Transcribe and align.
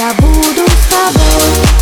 vagabundo 0.00 0.64
sabor. 0.88 1.79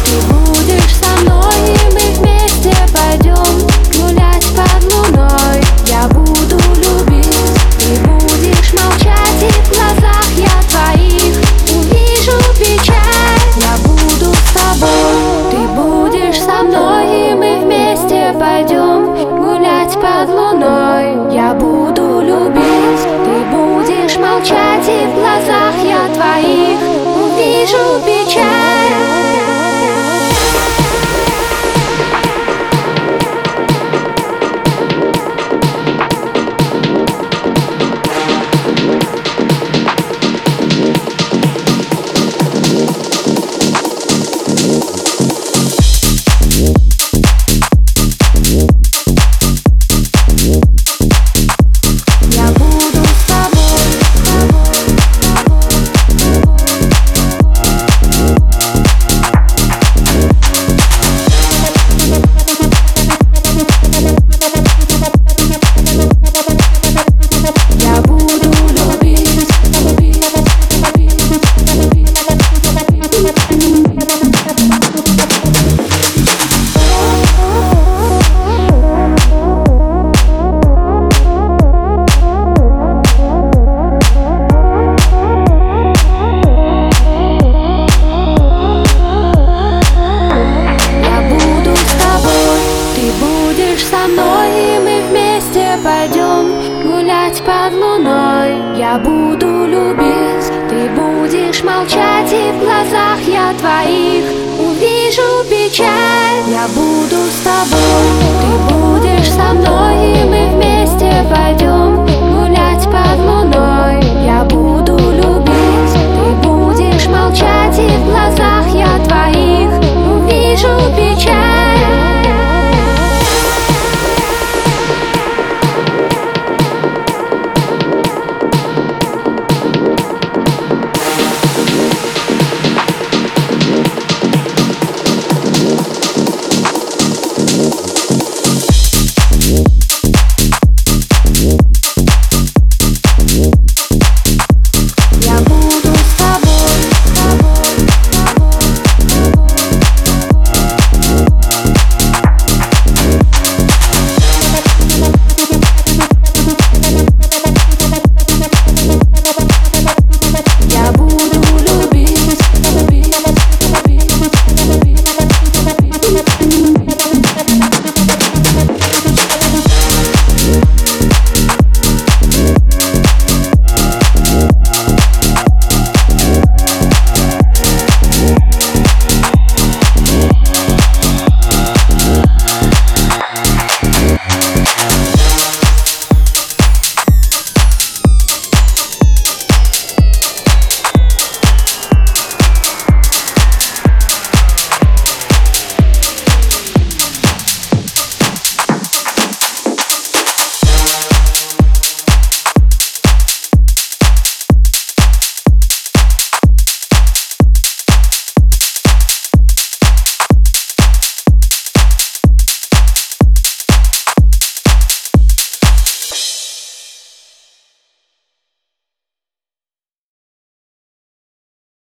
Хоть 97.39 97.47
под 97.47 97.73
луной. 97.73 98.77
Я 98.77 98.99
буду 98.99 99.67
любить. 99.67 100.51
Ты 100.69 100.89
будешь 100.91 101.63
молчать 101.63 102.33
и 102.33 102.53
в 102.53 102.59
глазах 102.61 103.21
я 103.27 103.53
твоих 103.59 104.25
Увижу 104.59 105.45
печаль. 105.49 106.43
Я 106.49 106.67
буду 106.69 107.17
с 107.31 107.41
тобой, 107.45 108.09
ты 108.41 108.75
будешь 108.75 109.31
со 109.31 109.55
мной. 109.55 109.88